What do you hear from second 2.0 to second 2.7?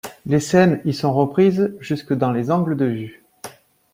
dans les